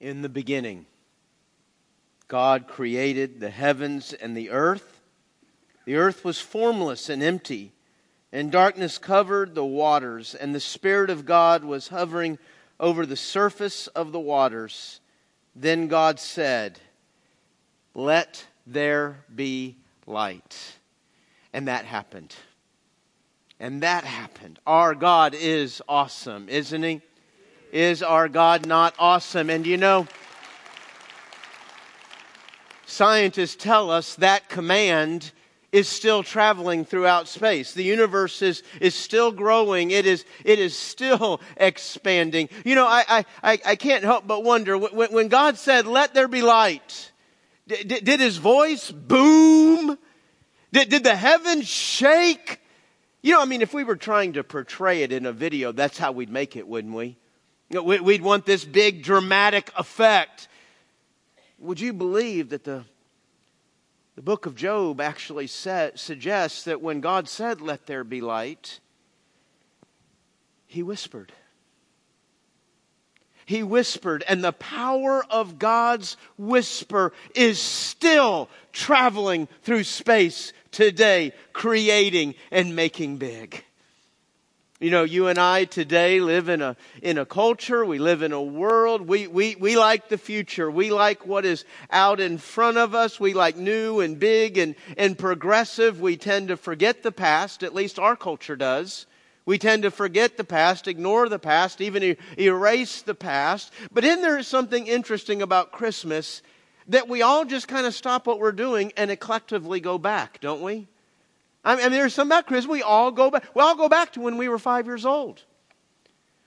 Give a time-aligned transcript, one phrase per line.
[0.00, 0.86] In the beginning,
[2.26, 5.02] God created the heavens and the earth.
[5.84, 7.72] The earth was formless and empty,
[8.32, 12.38] and darkness covered the waters, and the Spirit of God was hovering
[12.78, 15.00] over the surface of the waters.
[15.54, 16.78] Then God said,
[17.94, 19.76] Let there be
[20.06, 20.78] light.
[21.52, 22.34] And that happened.
[23.58, 24.60] And that happened.
[24.66, 27.02] Our God is awesome, isn't He?
[27.72, 29.48] Is our God not awesome?
[29.48, 30.06] And you know,
[32.86, 35.32] scientists tell us that command
[35.72, 37.72] is still traveling throughout space.
[37.72, 39.92] The universe is, is still growing.
[39.92, 42.48] It is, it is still expanding.
[42.64, 46.28] You know, I, I, I can't help but wonder when, when God said, let there
[46.28, 47.12] be light,
[47.68, 49.96] did, did his voice boom?
[50.72, 52.60] Did, did the heavens shake?
[53.22, 55.98] You know, I mean, if we were trying to portray it in a video, that's
[55.98, 57.16] how we'd make it, wouldn't we?
[57.70, 60.48] We'd want this big dramatic effect.
[61.58, 62.84] Would you believe that the,
[64.16, 68.80] the book of Job actually suggests that when God said, Let there be light,
[70.66, 71.32] he whispered.
[73.46, 82.36] He whispered, and the power of God's whisper is still traveling through space today, creating
[82.52, 83.64] and making big.
[84.82, 88.32] You know, you and I today live in a, in a culture, we live in
[88.32, 90.70] a world, we, we, we like the future.
[90.70, 93.20] We like what is out in front of us.
[93.20, 96.00] We like new and big and, and progressive.
[96.00, 99.04] We tend to forget the past, at least our culture does.
[99.44, 103.74] We tend to forget the past, ignore the past, even erase the past.
[103.92, 106.40] But in there is something interesting about Christmas
[106.88, 110.62] that we all just kind of stop what we're doing and collectively go back, don't
[110.62, 110.88] we?
[111.64, 112.70] I mean, there's some about Christmas.
[112.70, 113.44] We all go back.
[113.54, 115.42] We all go back to when we were five years old.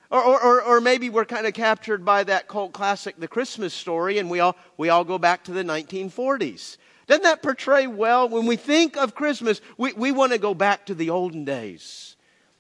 [0.09, 4.19] Or, or, or, maybe we're kind of captured by that cult classic, The Christmas Story,
[4.19, 6.77] and we all, we all go back to the 1940s.
[7.07, 8.29] Doesn't that portray well?
[8.29, 12.15] When we think of Christmas, we, we want to go back to the olden days.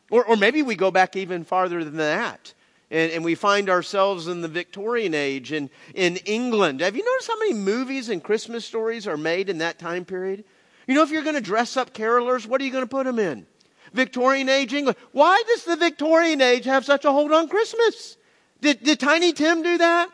[0.09, 2.55] Or, or maybe we go back even farther than that
[2.93, 6.79] and, and we find ourselves in the Victorian age in, in England.
[6.81, 10.45] Have you noticed how many movies and Christmas stories are made in that time period?
[10.87, 13.05] You know, if you're going to dress up carolers, what are you going to put
[13.05, 13.45] them in?
[13.93, 14.97] Victorian age England.
[15.11, 18.17] Why does the Victorian age have such a hold on Christmas?
[18.61, 20.09] Did, did Tiny Tim do that?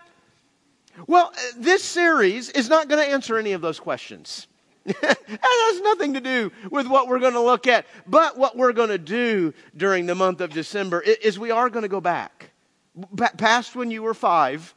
[1.07, 4.47] Well, uh, this series is not going to answer any of those questions.
[4.85, 7.86] that has nothing to do with what we're going to look at.
[8.07, 11.84] But what we're going to do during the month of December is we are going
[11.84, 12.51] to go back
[13.38, 14.74] past when you were five,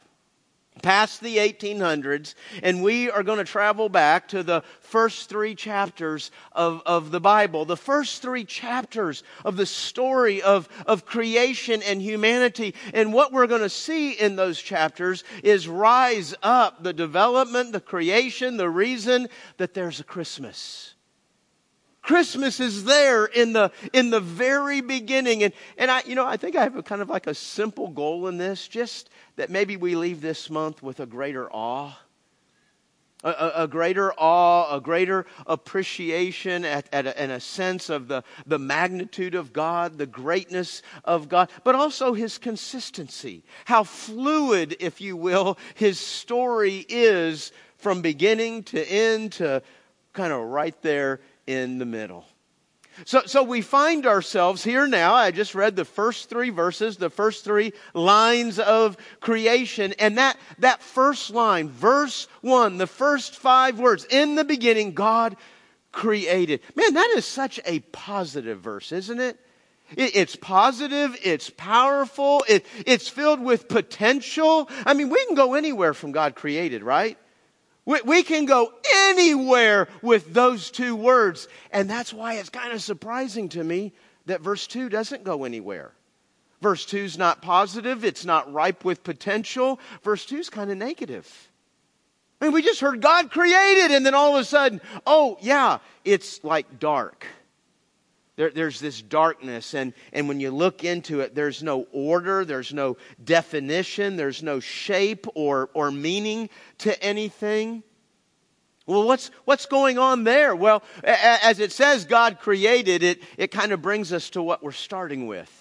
[0.81, 6.31] past the 1800s, and we are going to travel back to the first three chapters
[6.51, 12.01] of, of the Bible, the first three chapters of the story of, of creation and
[12.01, 12.75] humanity.
[12.93, 17.81] And what we're going to see in those chapters is rise up the development, the
[17.81, 20.95] creation, the reason that there's a Christmas.
[22.03, 25.41] Christmas is there in the, in the very beginning.
[25.41, 27.87] And, and I, you know, I think I have a kind of like a simple
[27.87, 31.97] goal in this, just that maybe we leave this month with a greater awe.
[33.23, 38.09] A, a, a greater awe, a greater appreciation at, at a, and a sense of
[38.09, 43.45] the, the magnitude of God, the greatness of God, but also His consistency.
[43.63, 49.63] How fluid, if you will, His story is from beginning to end to
[50.11, 52.25] kind of right there in the middle.
[53.05, 55.15] So, so we find ourselves here now.
[55.15, 59.93] I just read the first three verses, the first three lines of creation.
[59.97, 65.35] And that, that first line, verse one, the first five words, in the beginning, God
[65.91, 66.61] created.
[66.75, 69.39] Man, that is such a positive verse, isn't it?
[69.97, 74.69] it it's positive, it's powerful, it, it's filled with potential.
[74.85, 77.17] I mean, we can go anywhere from God created, right?
[77.85, 81.47] We, we can go anywhere with those two words.
[81.71, 83.93] And that's why it's kind of surprising to me
[84.25, 85.91] that verse 2 doesn't go anywhere.
[86.61, 89.79] Verse 2 is not positive, it's not ripe with potential.
[90.01, 91.49] Verse 2 is kind of negative.
[92.39, 95.79] I mean, we just heard God created, and then all of a sudden, oh, yeah,
[96.05, 97.25] it's like dark.
[98.35, 102.73] There, there's this darkness, and, and when you look into it, there's no order, there's
[102.73, 106.49] no definition, there's no shape or, or meaning
[106.79, 107.83] to anything.
[108.87, 110.55] Well, what's, what's going on there?
[110.55, 114.71] Well, as it says God created it, it kind of brings us to what we're
[114.71, 115.51] starting with.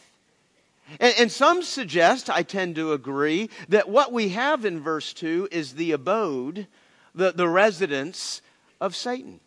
[0.98, 5.48] And, and some suggest, I tend to agree, that what we have in verse 2
[5.52, 6.66] is the abode,
[7.14, 8.40] the, the residence
[8.80, 9.40] of Satan.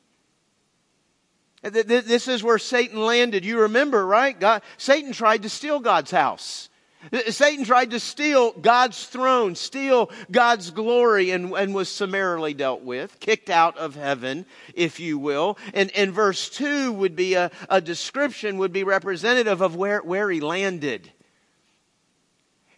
[1.71, 3.43] This is where Satan landed.
[3.43, 4.39] You remember, right?
[4.39, 6.69] God, Satan tried to steal God's house.
[7.29, 13.19] Satan tried to steal God's throne, steal God's glory, and, and was summarily dealt with,
[13.19, 15.57] kicked out of heaven, if you will.
[15.73, 20.29] And, and verse 2 would be a, a description, would be representative of where, where
[20.29, 21.11] he landed.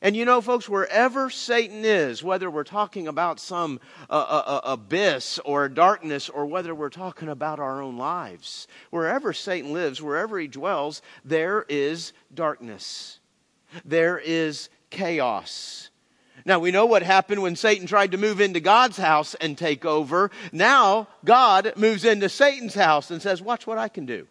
[0.01, 3.79] And you know, folks, wherever Satan is, whether we're talking about some
[4.09, 9.33] uh, uh, uh, abyss or darkness, or whether we're talking about our own lives, wherever
[9.33, 13.19] Satan lives, wherever he dwells, there is darkness.
[13.83, 15.89] There is chaos.
[16.45, 19.83] Now, we know what happened when Satan tried to move into God's house and take
[19.83, 20.31] over.
[20.51, 24.27] Now, God moves into Satan's house and says, Watch what I can do.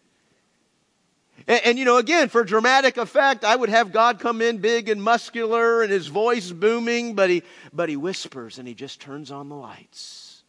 [1.48, 4.88] And, and, you know, again, for dramatic effect, I would have God come in big
[4.88, 9.30] and muscular and his voice booming, but he, but he whispers and he just turns
[9.30, 10.42] on the lights.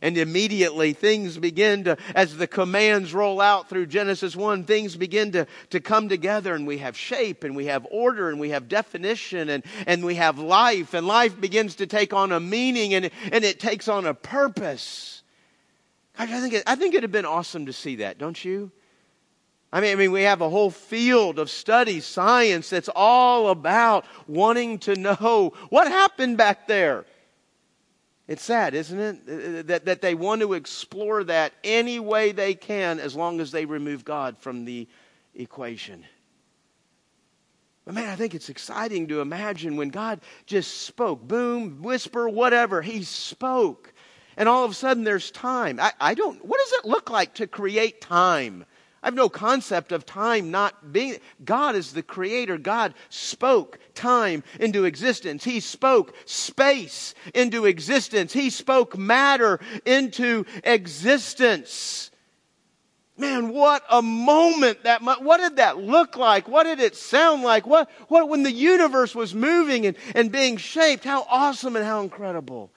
[0.00, 5.30] And immediately things begin to, as the commands roll out through Genesis 1, things begin
[5.32, 8.68] to, to come together and we have shape and we have order and we have
[8.68, 13.10] definition and, and we have life and life begins to take on a meaning and,
[13.30, 15.22] and it takes on a purpose.
[16.18, 18.72] Gosh, I think, it, I think it'd have been awesome to see that, don't you?
[19.72, 24.04] I mean, I mean, we have a whole field of study, science, that's all about
[24.26, 27.06] wanting to know what happened back there.
[28.28, 29.18] It's sad, isn't it?
[29.26, 33.40] Uh, uh, that, that they want to explore that any way they can as long
[33.40, 34.88] as they remove God from the
[35.34, 36.04] equation.
[37.84, 42.80] But man, I think it's exciting to imagine when God just spoke, boom, whisper, whatever,
[42.80, 43.92] He spoke.
[44.36, 45.80] And all of a sudden there's time.
[45.80, 48.66] I, I don't, what does it look like to create time?
[49.02, 51.16] I have no concept of time not being.
[51.44, 52.56] God is the creator.
[52.56, 55.42] God spoke time into existence.
[55.42, 58.32] He spoke space into existence.
[58.32, 62.12] He spoke matter into existence.
[63.18, 66.46] Man, what a moment that, what did that look like?
[66.46, 67.66] What did it sound like?
[67.66, 72.02] What, what, when the universe was moving and, and being shaped, how awesome and how
[72.02, 72.70] incredible.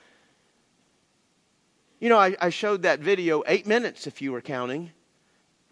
[1.99, 4.91] You know, I, I showed that video eight minutes if you were counting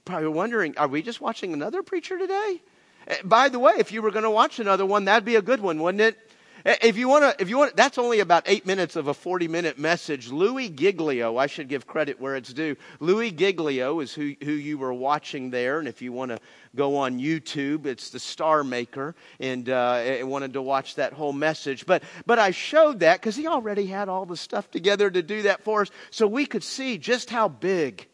[0.06, 2.62] probably wondering, are we just watching another preacher today?
[3.08, 5.42] Eh, by the way, if you were going to watch another one, that'd be a
[5.42, 6.18] good one, wouldn't it?
[6.66, 9.14] Eh, if you want to, if you want, that's only about eight minutes of a
[9.14, 10.30] 40 minute message.
[10.30, 12.76] Louie Giglio, I should give credit where it's due.
[13.00, 15.80] Louie Giglio is who, who you were watching there.
[15.80, 16.40] And if you want to
[16.76, 19.16] go on YouTube, it's the Star Maker.
[19.40, 21.86] And uh, I wanted to watch that whole message.
[21.86, 25.44] But, but I showed that because he already had all the stuff together to do
[25.44, 28.08] that for us so we could see just how big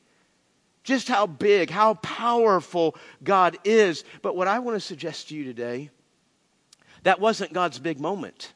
[0.84, 4.04] just how big, how powerful God is.
[4.22, 5.90] But what I want to suggest to you today,
[7.04, 8.54] that wasn't God's big moment.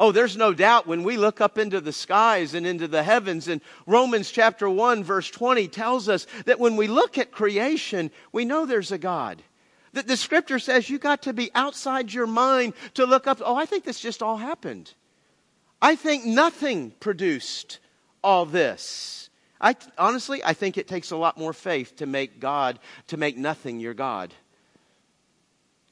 [0.00, 3.46] Oh, there's no doubt when we look up into the skies and into the heavens,
[3.46, 8.44] and Romans chapter 1, verse 20 tells us that when we look at creation, we
[8.44, 9.42] know there's a God.
[9.92, 13.40] That the scripture says you got to be outside your mind to look up.
[13.44, 14.92] Oh, I think this just all happened.
[15.80, 17.78] I think nothing produced
[18.24, 19.28] all this.
[19.62, 23.36] I, honestly, I think it takes a lot more faith to make God, to make
[23.36, 24.34] nothing your God.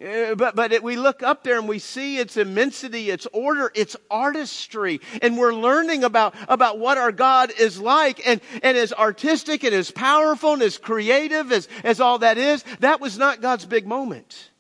[0.05, 3.71] Uh, but, but it, we look up there and we see its immensity, its order,
[3.75, 8.93] its artistry, and we're learning about, about what our God is like and, and as
[8.93, 12.65] artistic and as powerful and as creative as, as all that is.
[12.81, 14.51] That was not God's big moment.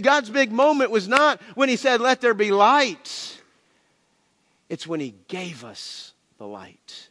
[0.00, 3.40] God's big moment was not when He said, Let there be light.
[4.68, 7.08] It's when He gave us the light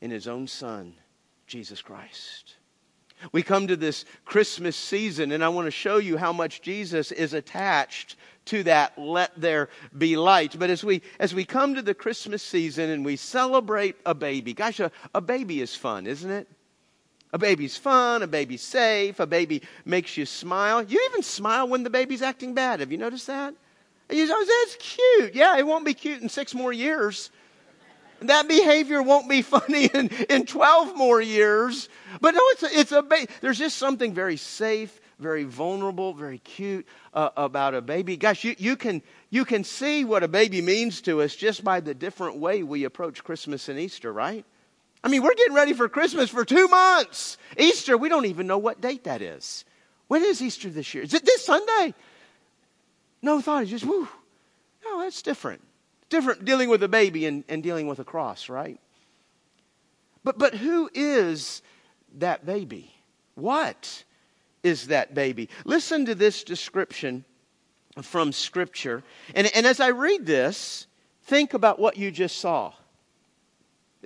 [0.00, 0.94] in his own son,
[1.46, 2.56] Jesus Christ.
[3.32, 7.12] We come to this Christmas season, and I want to show you how much Jesus
[7.12, 8.16] is attached
[8.46, 10.58] to that let there be light.
[10.58, 14.54] But as we as we come to the Christmas season and we celebrate a baby,
[14.54, 16.48] gosh, a, a baby is fun, isn't it?
[17.32, 20.82] A baby's fun, a baby's safe, a baby makes you smile.
[20.82, 22.80] You even smile when the baby's acting bad.
[22.80, 23.54] Have you noticed that?
[24.10, 25.34] You know, that's cute.
[25.34, 27.30] Yeah, it won't be cute in six more years,
[28.22, 31.88] that behavior won't be funny in, in 12 more years.
[32.20, 36.38] But no, it's a, it's a ba- there's just something very safe, very vulnerable, very
[36.38, 38.16] cute uh, about a baby.
[38.16, 41.80] Gosh, you, you, can, you can see what a baby means to us just by
[41.80, 44.44] the different way we approach Christmas and Easter, right?
[45.02, 47.38] I mean, we're getting ready for Christmas for two months.
[47.56, 49.64] Easter, we don't even know what date that is.
[50.08, 51.04] When is Easter this year?
[51.04, 51.94] Is it this Sunday?
[53.22, 53.62] No thought.
[53.62, 54.08] It's just, whoo.
[54.84, 55.62] No, that's different
[56.10, 58.78] different dealing with a baby and, and dealing with a cross, right?
[60.22, 61.62] But, but who is
[62.18, 62.92] that baby?
[63.34, 64.04] What
[64.62, 65.48] is that baby?
[65.64, 67.24] Listen to this description
[68.02, 69.02] from Scripture.
[69.34, 70.86] And, and as I read this,
[71.24, 72.72] think about what you just saw.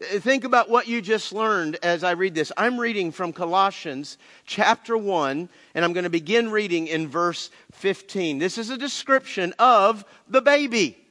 [0.01, 2.51] Think about what you just learned as I read this.
[2.57, 8.39] I'm reading from Colossians chapter 1, and I'm going to begin reading in verse 15.
[8.39, 11.04] This is a description of the baby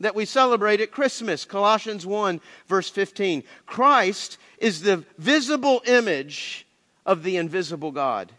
[0.00, 1.44] that we celebrate at Christmas.
[1.44, 3.44] Colossians 1, verse 15.
[3.66, 6.66] Christ is the visible image
[7.06, 8.32] of the invisible God.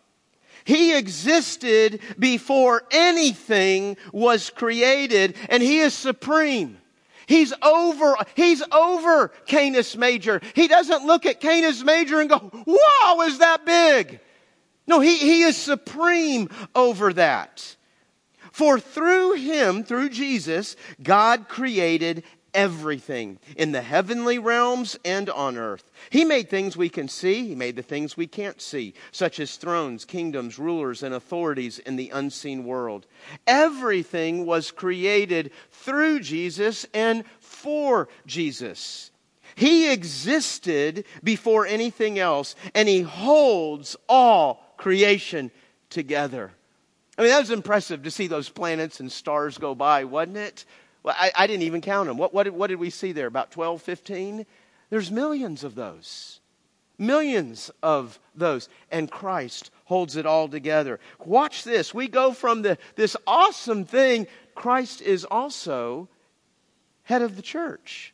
[0.64, 6.78] He existed before anything was created, and He is supreme.
[7.28, 10.42] He's over, he's over Canis Major.
[10.54, 14.20] He doesn't look at Canis Major and go, wow, is that big?
[14.88, 17.75] No, he, he is supreme over that.
[18.56, 25.92] For through him, through Jesus, God created everything in the heavenly realms and on earth.
[26.10, 29.58] He made things we can see, He made the things we can't see, such as
[29.58, 33.08] thrones, kingdoms, rulers, and authorities in the unseen world.
[33.46, 39.12] Everything was created through Jesus and for Jesus.
[39.56, 45.52] He existed before anything else, and He holds all creation
[45.90, 46.54] together.
[47.18, 50.66] I mean, that was impressive to see those planets and stars go by, wasn't it?
[51.04, 52.18] Well, I, I didn't even count them.
[52.18, 53.28] What, what, did, what did we see there?
[53.28, 54.46] About 12, 15?
[54.90, 56.42] There's millions of those.
[56.98, 58.70] Millions of those.
[58.92, 61.00] And Christ holds it all together.
[61.24, 61.94] Watch this.
[61.94, 64.28] We go from the, this awesome thing.
[64.56, 66.10] Christ is also
[67.04, 68.14] head of the church.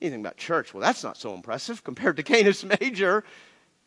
[0.00, 0.72] Anything about church?
[0.72, 3.24] Well, that's not so impressive compared to Canis Major.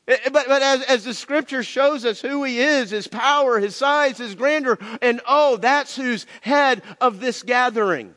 [0.07, 3.60] Eh, eh, but, but as, as the scripture shows us who he is, his power,
[3.60, 8.13] his size, his grandeur, and oh, that's who's head of this gathering.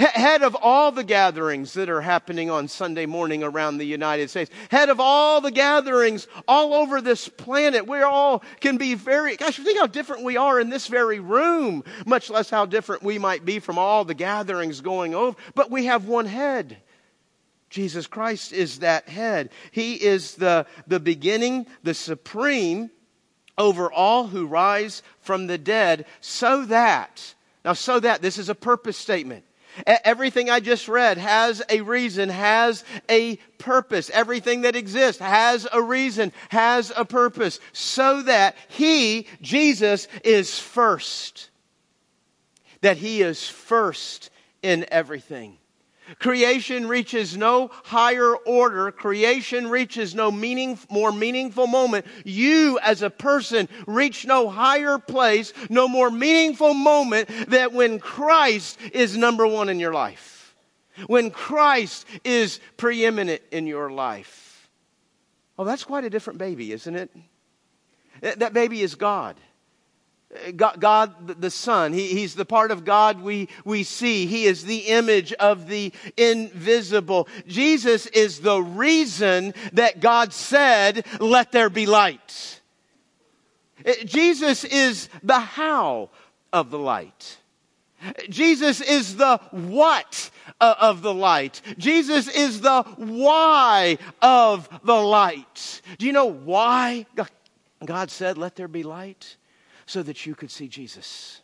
[0.00, 4.50] Head of all the gatherings that are happening on Sunday morning around the United States.
[4.68, 7.86] Head of all the gatherings all over this planet.
[7.86, 11.84] We all can be very, gosh, think how different we are in this very room,
[12.04, 15.38] much less how different we might be from all the gatherings going over.
[15.54, 16.78] But we have one head.
[17.70, 19.50] Jesus Christ is that head.
[19.70, 22.90] He is the, the beginning, the supreme
[23.58, 28.54] over all who rise from the dead, so that, now, so that, this is a
[28.54, 29.44] purpose statement.
[29.86, 34.10] Everything I just read has a reason, has a purpose.
[34.10, 41.50] Everything that exists has a reason, has a purpose, so that He, Jesus, is first.
[42.80, 44.30] That He is first
[44.62, 45.58] in everything.
[46.18, 48.90] Creation reaches no higher order.
[48.92, 52.06] Creation reaches no meaning, more meaningful moment.
[52.24, 58.78] You as a person reach no higher place, no more meaningful moment that when Christ
[58.92, 60.54] is number one in your life.
[61.06, 64.70] When Christ is preeminent in your life.
[65.58, 67.10] Oh, that's quite a different baby, isn't it?
[68.20, 69.36] That baby is God.
[70.56, 71.92] God, God, the Son.
[71.92, 74.26] He, he's the part of God we, we see.
[74.26, 77.28] He is the image of the invisible.
[77.46, 82.60] Jesus is the reason that God said, let there be light.
[83.84, 86.10] Eh, Jesus is the how
[86.52, 87.38] of the light.
[88.28, 91.60] Jesus is the what of the light.
[91.78, 95.80] Jesus is the why of the light.
[95.98, 97.06] Do you know why
[97.84, 99.36] God said, let there be light?
[99.86, 101.40] So that you could see Jesus.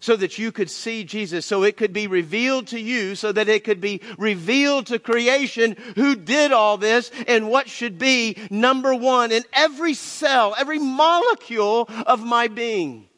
[0.00, 3.48] So that you could see Jesus, so it could be revealed to you, so that
[3.48, 8.92] it could be revealed to creation who did all this and what should be number
[8.92, 13.08] one in every cell, every molecule of my being,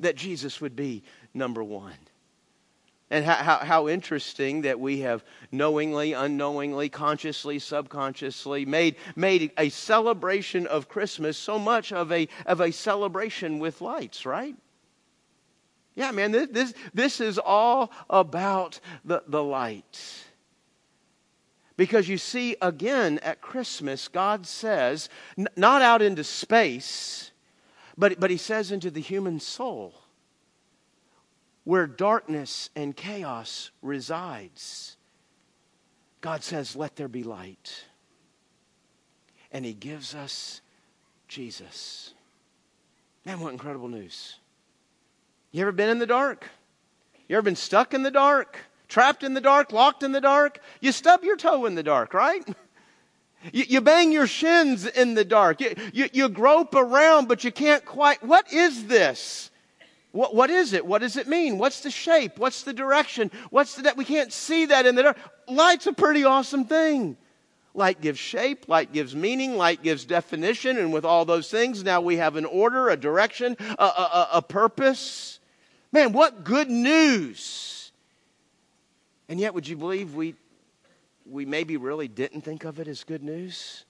[0.00, 1.02] that Jesus would be
[1.32, 1.94] number one.
[3.12, 9.68] And how, how, how, interesting that we have knowingly, unknowingly, consciously, subconsciously made, made a
[9.68, 14.56] celebration of Christmas so much of a, of a celebration with lights, right?
[15.94, 20.24] Yeah, man, this, this, this is all about the, the light.
[21.76, 27.30] Because you see, again, at Christmas, God says, n- not out into space,
[27.98, 30.01] but, but He says into the human soul
[31.64, 34.96] where darkness and chaos resides.
[36.20, 37.84] God says, Let there be light.
[39.50, 40.60] And He gives us
[41.28, 42.14] Jesus.
[43.24, 44.36] Man, what incredible news.
[45.52, 46.48] You ever been in the dark?
[47.28, 48.58] You ever been stuck in the dark?
[48.88, 49.72] Trapped in the dark?
[49.72, 50.58] Locked in the dark?
[50.80, 52.46] You stub your toe in the dark, right?
[53.52, 55.60] You, you bang your shins in the dark.
[55.60, 58.22] You, you, you grope around, but you can't quite.
[58.22, 59.50] What is this?
[60.12, 60.86] What, what is it?
[60.86, 61.58] What does it mean?
[61.58, 62.38] What's the shape?
[62.38, 63.30] What's the direction?
[63.50, 63.96] What's the, that?
[63.96, 65.18] we can't see that in the dark.
[65.48, 67.16] Light's a pretty awesome thing.
[67.74, 72.02] Light gives shape, light gives meaning, light gives definition, and with all those things, now
[72.02, 75.40] we have an order, a direction, a, a, a purpose.
[75.90, 77.92] Man, what good news!
[79.30, 80.34] And yet, would you believe we
[81.26, 83.84] we maybe really didn't think of it as good news.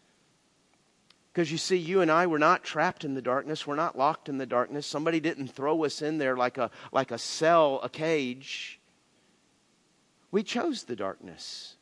[1.32, 3.66] Because you see, you and I were not trapped in the darkness.
[3.66, 4.86] We're not locked in the darkness.
[4.86, 8.80] Somebody didn't throw us in there like a, like a cell, a cage.
[10.30, 11.76] We chose the darkness.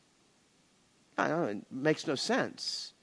[1.17, 2.93] I know, it makes no sense.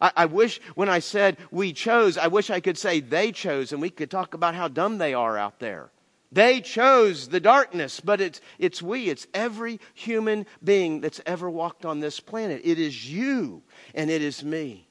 [0.00, 3.72] I, I wish when I said we chose, I wish I could say they chose
[3.72, 5.90] and we could talk about how dumb they are out there.
[6.32, 9.10] They chose the darkness, but it's, it's we.
[9.10, 12.62] It's every human being that's ever walked on this planet.
[12.64, 13.62] It is you
[13.94, 14.86] and it is me.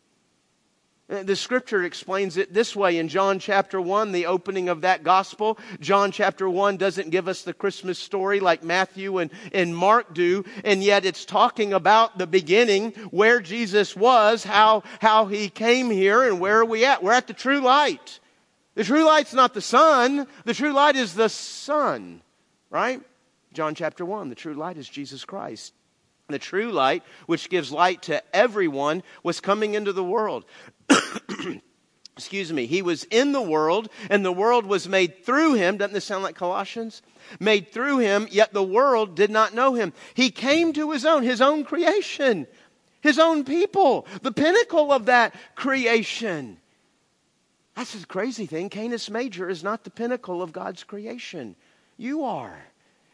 [1.10, 5.04] Uh, the scripture explains it this way in John chapter 1, the opening of that
[5.04, 5.58] gospel.
[5.80, 10.46] John chapter 1 doesn't give us the Christmas story like Matthew and, and Mark do,
[10.64, 16.22] and yet it's talking about the beginning, where Jesus was, how, how he came here,
[16.24, 17.02] and where are we at?
[17.02, 18.20] We're at the true light.
[18.76, 22.22] The true light's not the sun, the true light is the son,
[22.70, 23.02] right?
[23.52, 25.74] John chapter 1, the true light is Jesus Christ.
[26.28, 30.46] The true light, which gives light to everyone, was coming into the world.
[32.18, 32.66] Excuse me.
[32.66, 35.78] He was in the world, and the world was made through him.
[35.78, 37.02] Doesn't this sound like Colossians?
[37.40, 39.94] Made through him, yet the world did not know him.
[40.14, 42.46] He came to his own, his own creation,
[43.02, 46.58] his own people, the pinnacle of that creation.
[47.76, 48.70] That's a crazy thing.
[48.70, 51.56] Canis Major is not the pinnacle of God's creation.
[51.96, 52.66] You are.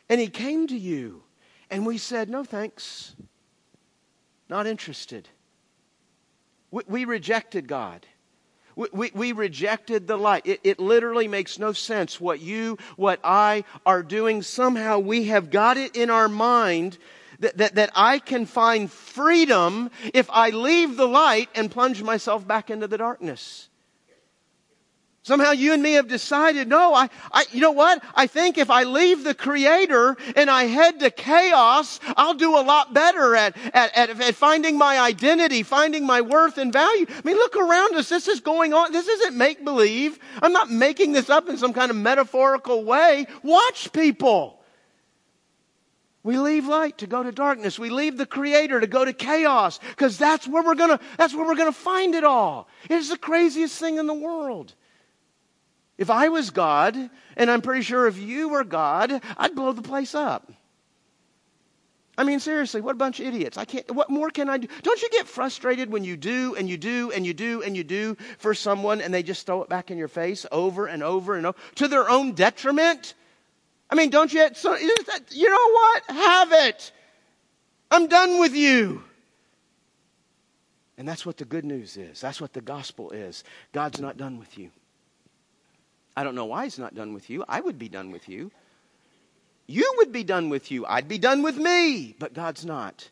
[0.09, 1.21] And he came to you.
[1.69, 3.15] And we said, no thanks.
[4.49, 5.29] Not interested.
[6.75, 8.05] We, we rejected God.
[8.75, 10.45] We, we, we, rejected the light.
[10.45, 14.41] It, it literally makes no sense what you, what I are doing.
[14.41, 16.97] Somehow we have got it in our mind
[17.39, 22.45] that, that, that I can find freedom if I leave the light and plunge myself
[22.45, 23.69] back into the darkness.
[25.25, 28.03] Somehow you and me have decided, no, I, I, you know what?
[28.13, 32.61] I think if I leave the creator and I head to chaos, I'll do a
[32.61, 37.07] lot better at, at, at, at, finding my identity, finding my worth and value.
[37.09, 38.07] I mean, look around us.
[38.07, 38.91] This is going on.
[38.91, 40.19] This isn't make believe.
[40.43, 43.25] I'm not making this up in some kind of metaphorical way.
[43.41, 44.61] Watch people.
[46.21, 47.79] We leave light to go to darkness.
[47.79, 51.47] We leave the creator to go to chaos because that's where we're gonna, that's where
[51.47, 52.67] we're gonna find it all.
[52.91, 54.75] It's the craziest thing in the world.
[55.97, 56.97] If I was God,
[57.37, 60.51] and I'm pretty sure if you were God, I'd blow the place up.
[62.17, 63.57] I mean, seriously, what a bunch of idiots.
[63.57, 64.67] I can't, what more can I do?
[64.83, 67.83] Don't you get frustrated when you do and you do and you do and you
[67.83, 71.35] do for someone and they just throw it back in your face over and over
[71.35, 73.15] and over to their own detriment?
[73.89, 76.03] I mean, don't you, so, you know what?
[76.07, 76.91] Have it.
[77.91, 79.03] I'm done with you.
[80.97, 82.21] And that's what the good news is.
[82.21, 83.43] That's what the gospel is.
[83.73, 84.71] God's not done with you.
[86.15, 87.43] I don't know why he's not done with you.
[87.47, 88.51] I would be done with you.
[89.67, 90.85] You would be done with you.
[90.85, 92.15] I'd be done with me.
[92.17, 93.09] But God's not.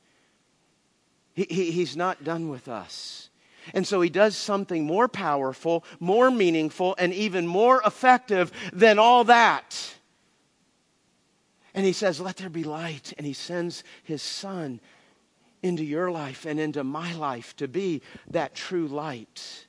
[1.33, 3.29] He, he, he's not done with us.
[3.73, 9.23] And so he does something more powerful, more meaningful, and even more effective than all
[9.25, 9.95] that.
[11.73, 13.13] And he says, Let there be light.
[13.17, 14.79] And he sends his son
[15.61, 19.65] into your life and into my life to be that true light.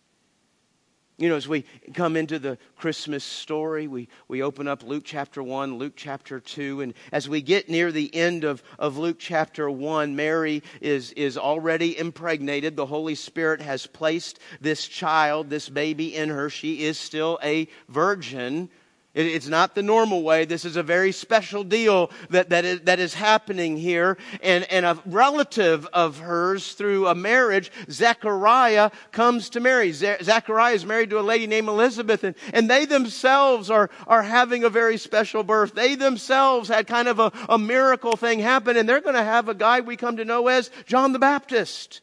[1.17, 5.45] You know, as we come into the Christmas story, we, we open up Luke chapter
[5.45, 9.71] 1, Luke chapter 2, and as we get near the end of, of Luke chapter
[9.71, 12.75] 1, Mary is, is already impregnated.
[12.75, 16.51] The Holy Spirit has placed this child, this baby in her.
[16.51, 18.69] She is still a virgin,
[19.15, 20.45] it's not the normal way.
[20.45, 24.19] This is a very special deal that, that, is, that is happening here.
[24.43, 29.93] And, and a relative of hers through a marriage, Zechariah, comes to Mary.
[29.93, 34.65] Zechariah is married to a lady named Elizabeth, and, and they themselves are, are having
[34.65, 35.75] a very special birth.
[35.75, 39.49] They themselves had kind of a, a miracle thing happen, and they're going to have
[39.49, 42.01] a guy we come to know as John the Baptist.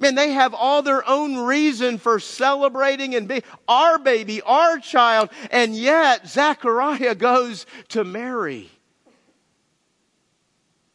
[0.00, 5.28] Man, they have all their own reason for celebrating and be our baby, our child,
[5.50, 8.70] and yet Zechariah goes to Mary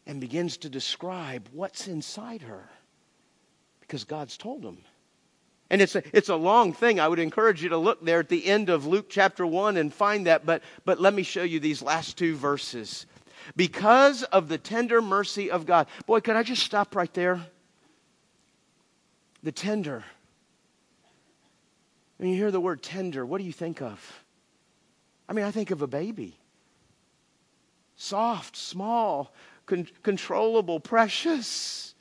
[0.07, 2.67] and begins to describe what's inside her
[3.79, 4.79] because God's told him.
[5.69, 6.99] And it's a, it's a long thing.
[6.99, 9.93] I would encourage you to look there at the end of Luke chapter 1 and
[9.93, 10.45] find that.
[10.45, 13.05] But, but let me show you these last two verses.
[13.55, 15.87] Because of the tender mercy of God.
[16.05, 17.45] Boy, could I just stop right there?
[19.45, 20.03] The tender.
[22.17, 24.23] When you hear the word tender, what do you think of?
[25.29, 26.39] I mean, I think of a baby.
[27.95, 29.33] Soft, small,
[29.67, 31.93] con- controllable, precious.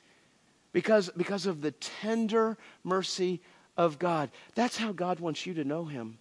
[0.73, 3.41] Because, because of the tender mercy
[3.77, 4.31] of God.
[4.55, 6.17] That's how God wants you to know Him.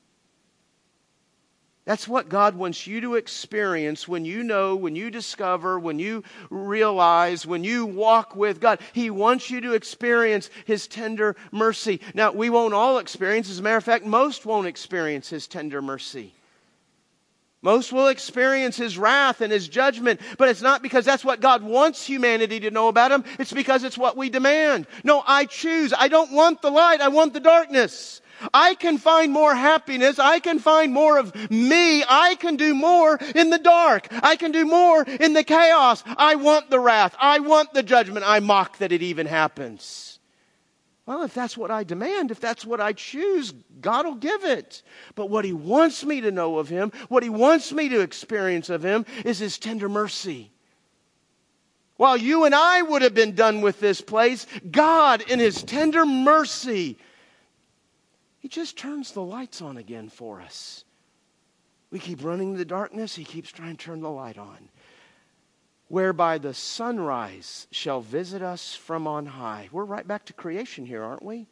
[1.85, 6.25] That's what God wants you to experience when you know, when you discover, when you
[6.49, 8.81] realize, when you walk with God.
[8.95, 12.01] He wants you to experience His tender mercy.
[12.15, 15.83] Now, we won't all experience, as a matter of fact, most won't experience His tender
[15.83, 16.33] mercy.
[17.65, 21.63] Most will experience His wrath and His judgment, but it's not because that's what God
[21.63, 23.25] wants humanity to know about Him.
[23.39, 24.87] It's because it's what we demand.
[25.03, 25.95] No, I choose.
[25.97, 27.01] I don't want the light.
[27.01, 28.21] I want the darkness.
[28.53, 30.19] I can find more happiness.
[30.19, 32.05] I can find more of me.
[32.05, 34.09] I can do more in the dark.
[34.11, 36.05] I can do more in the chaos.
[36.19, 37.17] I want the wrath.
[37.19, 38.29] I want the judgment.
[38.29, 40.14] I mock that it even happens.
[41.07, 44.83] Well, if that's what I demand, if that's what I choose, God will give it.
[45.15, 48.71] But what He wants me to know of Him, what He wants me to experience
[48.71, 50.51] of Him, is His tender mercy.
[51.97, 56.07] While you and I would have been done with this place, God, in His tender
[56.07, 56.99] mercy,
[58.45, 60.85] he just turns the lights on again for us.
[61.91, 64.69] We keep running in the darkness, He keeps trying to turn the light on.
[65.95, 69.69] Whereby the sunrise shall visit us from on high.
[69.71, 71.47] We're right back to creation here, aren't we?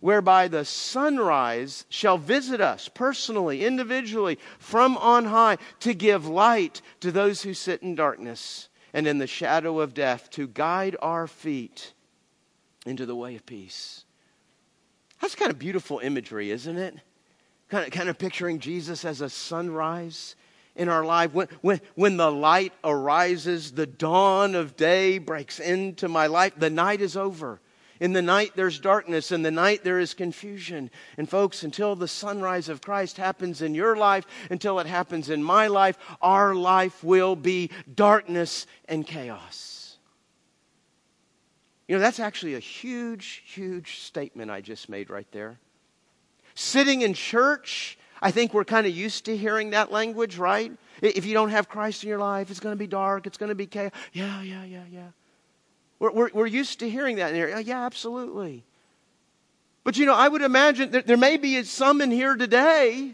[0.00, 7.12] Whereby the sunrise shall visit us personally, individually, from on high, to give light to
[7.12, 11.92] those who sit in darkness and in the shadow of death, to guide our feet
[12.86, 14.06] into the way of peace.
[15.20, 16.96] That's kind of beautiful imagery, isn't it?
[17.68, 20.34] Kind of, kind of picturing Jesus as a sunrise
[20.78, 21.34] in our life.
[21.34, 26.70] When, when, when the light arises, the dawn of day breaks into my life, the
[26.70, 27.60] night is over.
[28.00, 29.32] In the night, there's darkness.
[29.32, 30.88] In the night, there is confusion.
[31.16, 35.42] And, folks, until the sunrise of Christ happens in your life, until it happens in
[35.42, 39.96] my life, our life will be darkness and chaos.
[41.88, 45.58] You know, that's actually a huge, huge statement I just made right there.
[46.54, 50.72] Sitting in church, I think we're kind of used to hearing that language, right?
[51.00, 53.50] If you don't have Christ in your life, it's going to be dark, it's going
[53.50, 53.92] to be chaos.
[54.12, 55.08] Yeah, yeah, yeah, yeah.
[55.98, 57.30] We're, we're, we're used to hearing that.
[57.30, 57.60] In here.
[57.60, 58.64] Yeah, absolutely.
[59.84, 63.12] But you know, I would imagine that there may be some in here today,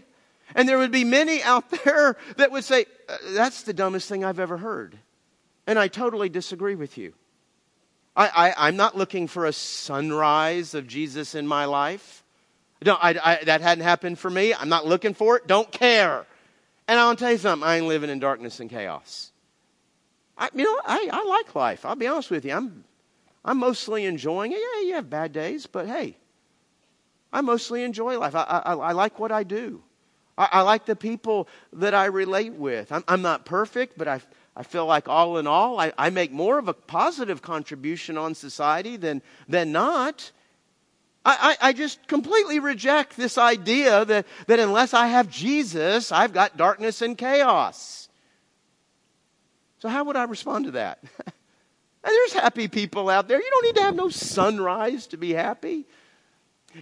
[0.55, 4.25] and there would be many out there that would say, uh, That's the dumbest thing
[4.25, 4.99] I've ever heard.
[5.67, 7.15] And I totally disagree with you.
[8.17, 12.24] I, I, I, am not looking for a sunrise of Jesus in my life.
[12.85, 14.55] Don't, I, I, that hadn't happened for me.
[14.55, 15.47] I'm not looking for it.
[15.47, 16.27] Don't care.
[16.87, 17.67] And I'll tell you something.
[17.67, 19.33] I ain't living in darkness and chaos.
[20.37, 21.85] I, you know, I, I like life.
[21.85, 22.53] I'll be honest with you.
[22.53, 22.85] I'm,
[23.45, 24.59] I'm mostly enjoying it.
[24.59, 26.17] Yeah, you have bad days, but hey,
[27.33, 28.35] I mostly enjoy life.
[28.35, 29.83] I, I, I like what I do.
[30.37, 32.93] I, I, like the people that I relate with.
[32.93, 34.21] I'm, I'm not perfect, but I,
[34.57, 38.35] I feel like all in all, I, I make more of a positive contribution on
[38.35, 40.33] society than, than not.
[41.25, 46.35] I, I, I, just completely reject this idea that, that unless I have Jesus, I've
[46.35, 48.09] got darkness and chaos.
[49.79, 51.03] So, how would I respond to that?
[52.05, 53.39] There's happy people out there.
[53.39, 55.87] You don't need to have no sunrise to be happy.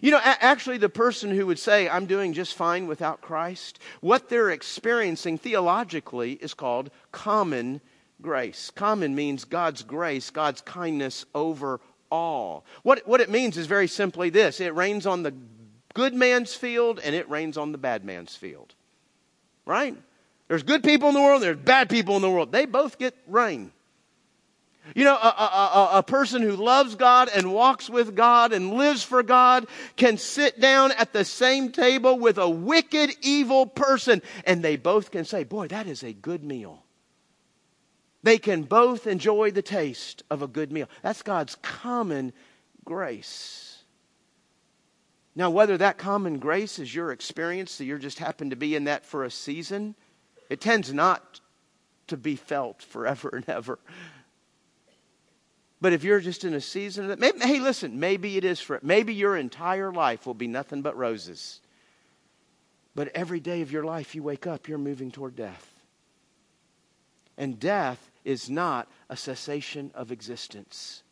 [0.01, 4.29] You know, actually, the person who would say, I'm doing just fine without Christ, what
[4.29, 7.81] they're experiencing theologically is called common
[8.23, 8.71] grace.
[8.75, 11.81] Common means God's grace, God's kindness over
[12.13, 12.65] all.
[12.83, 15.35] What, what it means is very simply this it rains on the
[15.95, 18.75] good man's field and it rains on the bad man's field.
[19.65, 19.97] Right?
[20.47, 22.53] There's good people in the world, there's bad people in the world.
[22.53, 23.73] They both get rain.
[24.97, 29.05] You know, a, a, a, person who loves God and walks with God and lives
[29.05, 34.61] for God can sit down at the same table with a wicked, evil person, and
[34.61, 36.82] they both can say, Boy, that is a good meal.
[38.23, 40.89] They can both enjoy the taste of a good meal.
[41.03, 42.33] That's God's common
[42.85, 43.83] grace.
[45.35, 48.85] Now, whether that common grace is your experience, that you just happen to be in
[48.85, 49.95] that for a season,
[50.51, 51.41] it tends not
[52.09, 53.79] to be felt forever and ever.
[55.81, 58.77] But if you're just in a season of that, hey, listen, maybe it is for,
[58.77, 58.85] it.
[58.85, 61.61] maybe your entire life will be nothing but roses.
[62.95, 65.69] But every day of your life you wake up, you're moving toward death.
[67.37, 71.03] And death is not a cessation of existence.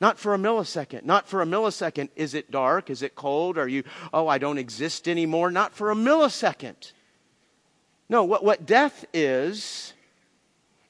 [0.00, 1.04] Not for a millisecond.
[1.04, 2.10] Not for a millisecond.
[2.16, 2.90] Is it dark?
[2.90, 3.56] Is it cold?
[3.56, 5.50] Are you, oh, I don't exist anymore?
[5.50, 6.92] Not for a millisecond.
[8.08, 9.94] No, what, what death is,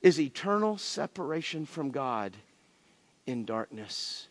[0.02, 2.36] is eternal separation from God
[3.26, 4.28] in darkness.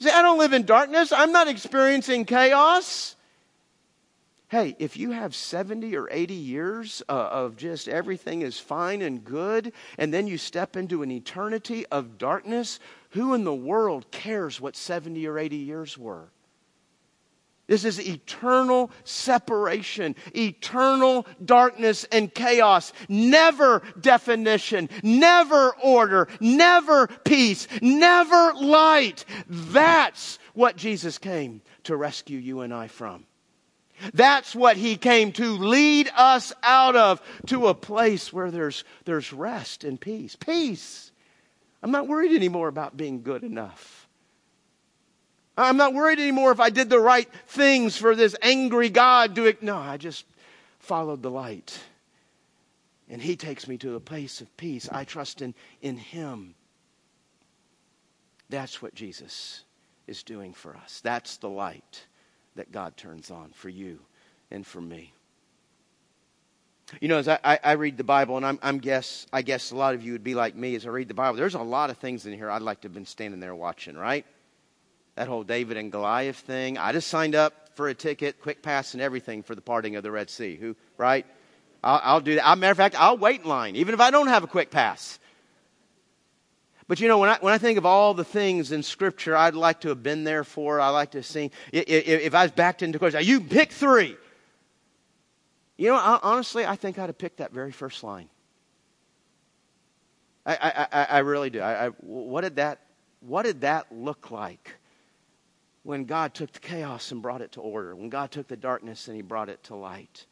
[0.00, 1.12] say, I don't live in darkness.
[1.12, 3.16] I'm not experiencing chaos.
[4.50, 9.24] Hey, if you have 70 or 80 years uh, of just everything is fine and
[9.24, 14.60] good, and then you step into an eternity of darkness, who in the world cares
[14.60, 16.32] what 70 or 80 years were?
[17.68, 22.92] This is eternal separation, eternal darkness and chaos.
[23.08, 29.24] Never definition, never order, never peace, never light.
[29.46, 33.26] That's what Jesus came to rescue you and I from.
[34.14, 39.32] That's what he came to lead us out of to a place where there's, there's
[39.32, 40.36] rest and peace.
[40.36, 41.12] Peace.
[41.82, 44.08] I'm not worried anymore about being good enough.
[45.56, 49.34] I'm not worried anymore if I did the right things for this angry God.
[49.34, 49.62] Do it.
[49.62, 50.24] No, I just
[50.78, 51.78] followed the light.
[53.08, 54.88] And He takes me to a place of peace.
[54.90, 56.54] I trust in, in Him.
[58.48, 59.64] That's what Jesus
[60.06, 61.00] is doing for us.
[61.02, 62.06] That's the light
[62.60, 63.98] that God turns on for you
[64.50, 65.12] and for me.
[67.00, 69.76] You know, as I, I, read the Bible, and I'm, I'm, guess I guess a
[69.76, 71.36] lot of you would be like me as I read the Bible.
[71.36, 73.96] There's a lot of things in here I'd like to have been standing there watching,
[73.96, 74.26] right?
[75.20, 76.78] that whole David and Goliath thing.
[76.78, 80.02] I just signed up for a ticket, quick pass, and everything for the parting of
[80.02, 80.56] the Red Sea.
[80.56, 81.26] Who, right?
[81.84, 82.48] I'll, I'll do that.
[82.48, 84.70] As matter of fact, I'll wait in line, even if I don't have a quick
[84.70, 85.18] pass.
[86.90, 89.54] But you know, when I, when I think of all the things in Scripture I'd
[89.54, 91.52] like to have been there for, I like to sing.
[91.70, 94.16] If, if I was backed into question, you pick three.
[95.78, 98.28] You know, I, honestly, I think I'd have picked that very first line.
[100.44, 101.62] I, I, I really do.
[101.62, 102.80] I, what, did that,
[103.20, 104.74] what did that look like?
[105.84, 109.06] when God took the chaos and brought it to order, when God took the darkness
[109.06, 110.26] and he brought it to light.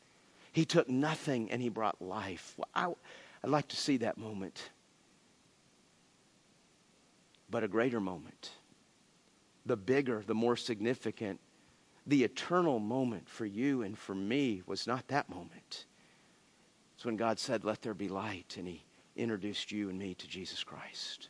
[0.52, 2.56] He took nothing and he brought life.
[2.74, 2.96] I, I, would
[3.44, 4.70] like to see that moment.
[7.50, 8.50] But a greater moment,
[9.64, 11.40] the bigger, the more significant,
[12.06, 15.86] the eternal moment for you and for me was not that moment.
[16.94, 18.82] It's when God said, Let there be light, and he
[19.16, 21.28] introduced you and me to Jesus Christ.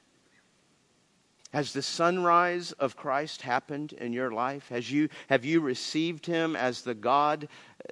[1.52, 4.68] Has the sunrise of Christ happened in your life?
[4.68, 7.48] Has you, have you received him as the God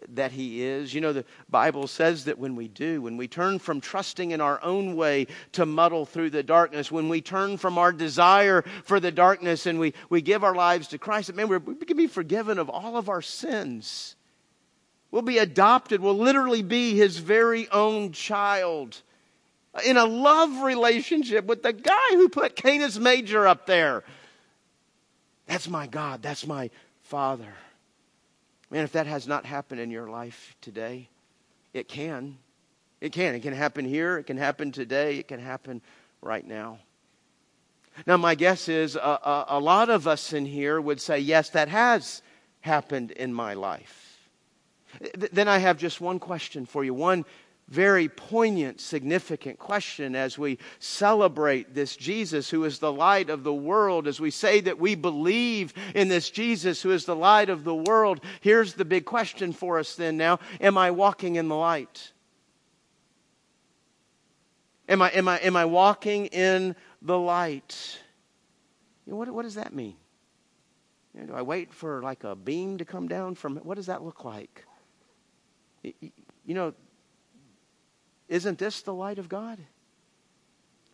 [0.09, 0.95] that he is?
[0.95, 4.41] You know, the Bible says that when we do, when we turn from trusting in
[4.41, 9.01] our own way to muddle through the darkness, when we turn from our desire for
[9.01, 12.59] the darkness and we, we give our lives to Christ, man, we can be forgiven
[12.59, 14.17] of all of our sins.
[15.11, 16.01] We'll be adopted.
[16.01, 19.01] We'll literally be his very own child
[19.85, 24.05] in a love relationship with the guy who put Canis Major up there.
[25.47, 26.23] That's my God.
[26.23, 26.71] That's my
[27.03, 27.53] Father.
[28.77, 31.09] Man, if that has not happened in your life today,
[31.73, 32.37] it can.
[33.01, 33.35] It can.
[33.35, 34.19] It can happen here.
[34.19, 35.17] It can happen today.
[35.17, 35.81] It can happen
[36.21, 36.81] right now.
[38.07, 41.49] Now, my guess is a, a, a lot of us in here would say, yes,
[41.51, 42.21] that has
[42.61, 44.29] happened in my life.
[45.01, 47.25] Th- then I have just one question for you, one
[47.68, 53.55] very poignant, significant question as we celebrate this Jesus who is the light of the
[53.55, 57.64] world, as we say that we believe in this Jesus who is the light of
[57.64, 58.20] the world.
[58.40, 62.12] Here's the big question for us then now Am I walking in the light?
[64.88, 67.98] Am I, am I, am I walking in the light?
[69.05, 69.96] You know, what, what does that mean?
[71.12, 73.87] You know, do I wait for like a beam to come down from What does
[73.87, 74.64] that look like?
[75.83, 76.74] You know,
[78.29, 79.59] isn't this the light of God?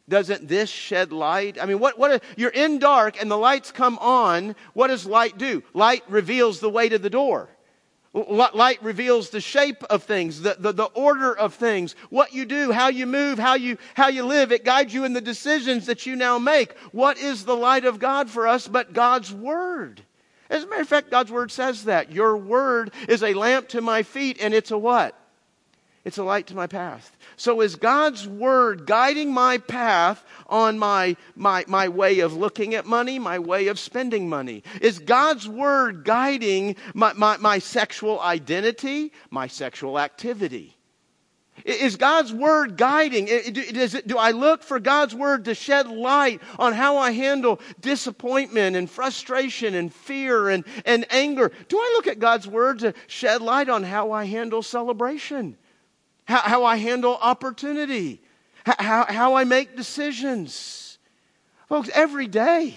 [0.09, 1.59] Doesn't this shed light?
[1.61, 4.57] I mean, what, what, you're in dark and the lights come on.
[4.75, 5.63] What does light do?
[5.75, 7.49] Light reveals the way to the door.
[8.13, 12.71] Light reveals the shape of things, the, the, the, order of things, what you do,
[12.71, 14.53] how you move, how you, how you live.
[14.53, 16.77] It guides you in the decisions that you now make.
[16.91, 20.03] What is the light of God for us but God's Word?
[20.51, 22.13] As a matter of fact, God's Word says that.
[22.13, 25.19] Your Word is a lamp to my feet and it's a what?
[26.05, 27.17] It's a light to my path.
[27.43, 32.87] So is God's word guiding my path on my, my, my way of looking at
[32.87, 34.63] money, my way of spending money?
[34.81, 40.77] Is God's word guiding my, my, my sexual identity, my sexual activity?
[41.65, 43.27] Is God's word guiding?
[43.29, 48.77] It, do I look for God's word to shed light on how I handle disappointment
[48.77, 51.51] and frustration and fear and, and anger?
[51.67, 55.57] Do I look at God's word to shed light on how I handle celebration?
[56.25, 58.21] How, how I handle opportunity,
[58.65, 60.99] how, how I make decisions.
[61.69, 62.75] Folks, every day.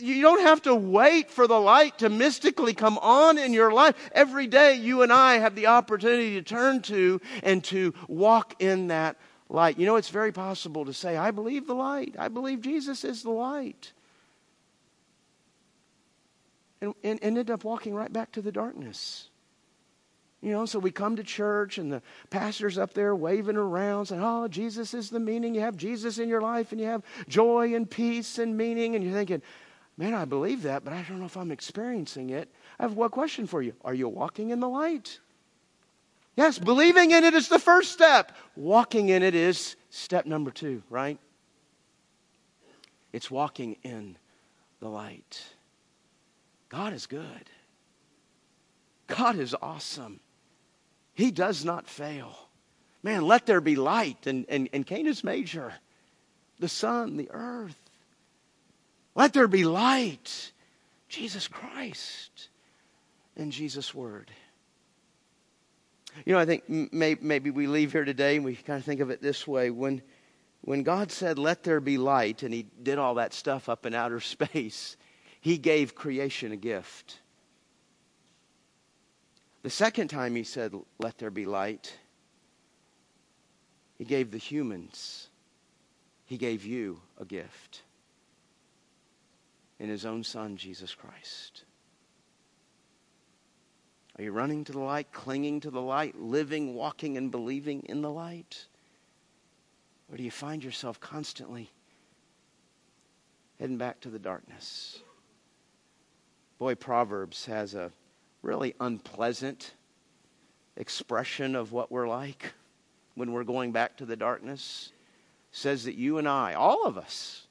[0.00, 3.94] You don't have to wait for the light to mystically come on in your life.
[4.10, 8.88] Every day, you and I have the opportunity to turn to and to walk in
[8.88, 9.16] that
[9.48, 9.78] light.
[9.78, 12.16] You know, it's very possible to say, I believe the light.
[12.18, 13.92] I believe Jesus is the light.
[16.80, 19.28] And, and, and end up walking right back to the darkness.
[20.44, 24.20] You know, so we come to church and the pastor's up there waving around saying,
[24.22, 25.54] Oh, Jesus is the meaning.
[25.54, 28.94] You have Jesus in your life and you have joy and peace and meaning.
[28.94, 29.40] And you're thinking,
[29.96, 32.52] Man, I believe that, but I don't know if I'm experiencing it.
[32.78, 35.18] I have one question for you Are you walking in the light?
[36.36, 38.36] Yes, believing in it is the first step.
[38.54, 41.18] Walking in it is step number two, right?
[43.14, 44.18] It's walking in
[44.80, 45.42] the light.
[46.68, 47.48] God is good.
[49.06, 50.20] God is awesome.
[51.14, 52.36] He does not fail.
[53.02, 54.26] Man, let there be light.
[54.26, 55.72] And, and, and Canis Major,
[56.58, 57.78] the sun, the earth.
[59.14, 60.52] Let there be light.
[61.08, 62.48] Jesus Christ
[63.36, 64.30] and Jesus' Word.
[66.24, 69.00] You know, I think may, maybe we leave here today and we kind of think
[69.00, 69.70] of it this way.
[69.70, 70.02] When,
[70.62, 73.94] when God said, Let there be light, and He did all that stuff up in
[73.94, 74.96] outer space,
[75.40, 77.18] He gave creation a gift.
[79.64, 81.96] The second time He said, Let there be light,
[83.96, 85.30] He gave the humans,
[86.26, 87.80] He gave you a gift
[89.78, 91.64] in His own Son, Jesus Christ.
[94.18, 98.02] Are you running to the light, clinging to the light, living, walking, and believing in
[98.02, 98.66] the light?
[100.12, 101.70] Or do you find yourself constantly
[103.58, 105.00] heading back to the darkness?
[106.58, 107.90] Boy, Proverbs has a
[108.44, 109.72] really unpleasant
[110.76, 112.52] expression of what we're like
[113.14, 114.92] when we're going back to the darkness.
[115.50, 117.46] says that you and I, all of us,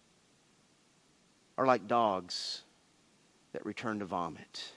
[1.57, 2.63] are like dogs
[3.53, 4.73] that return to vomit.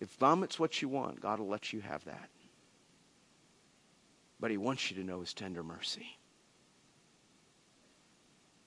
[0.00, 2.30] If vomit's what you want, God will let you have that.
[4.40, 6.18] But He wants you to know His tender mercy.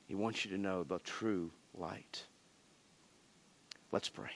[0.07, 2.23] He wants you to know the true light.
[3.91, 4.32] Let's pray.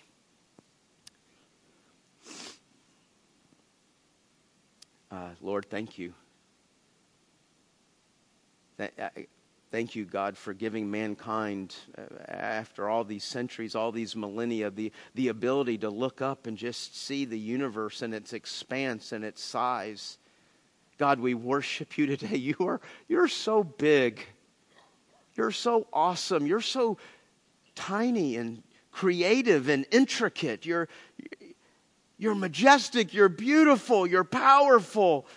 [5.11, 6.13] Uh, Lord, thank you.
[8.79, 8.87] Uh,
[9.73, 14.91] Thank you, God, for giving mankind, uh, after all these centuries, all these millennia, the,
[15.15, 19.41] the ability to look up and just see the universe and its expanse and its
[19.41, 20.19] size.
[20.99, 22.35] God, we worship you today.
[22.37, 24.23] You are, you're so big.
[25.33, 26.45] You're so awesome.
[26.45, 26.99] You're so
[27.73, 28.61] tiny and
[28.93, 30.65] creative and intricate.
[30.65, 30.87] You're,
[32.17, 33.13] you're majestic.
[33.13, 34.07] You're beautiful.
[34.07, 35.27] You're powerful.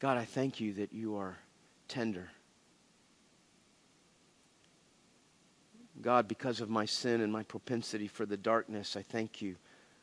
[0.00, 1.38] God, I thank you that you are
[1.88, 2.28] tender.
[6.00, 9.56] God, because of my sin and my propensity for the darkness, I thank you.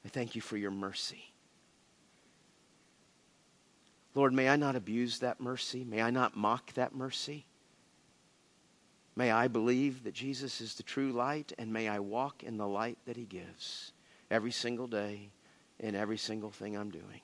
[0.06, 1.34] I thank you for your mercy.
[4.14, 5.84] Lord, may I not abuse that mercy.
[5.84, 7.46] May I not mock that mercy.
[9.18, 12.68] May I believe that Jesus is the true light, and may I walk in the
[12.68, 13.92] light that he gives
[14.30, 15.32] every single day
[15.80, 17.22] in every single thing I'm doing.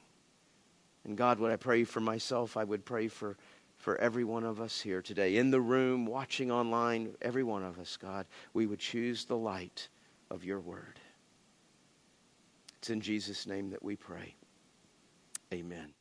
[1.03, 3.37] And God, when I pray for myself, I would pray for,
[3.77, 7.77] for every one of us here today, in the room, watching online, every one of
[7.77, 8.25] us, God,
[8.55, 9.87] we would choose the light
[10.31, 10.99] of your word.
[12.79, 14.33] It's in Jesus' name that we pray.
[15.53, 15.93] Amen.